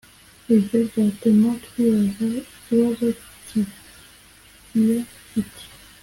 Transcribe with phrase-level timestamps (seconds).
[0.55, 3.07] Ibyo byatuma twibaza ikibazo
[3.47, 4.97] kigira
[5.29, 5.63] kiti